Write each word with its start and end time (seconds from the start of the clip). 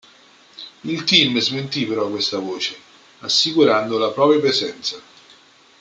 Il 0.81 1.03
team 1.03 1.37
smentì 1.37 1.85
però 1.85 2.09
questa 2.09 2.39
voce, 2.39 2.75
assicurando 3.19 3.99
la 3.99 4.09
propria 4.09 4.39
presenza. 4.39 4.99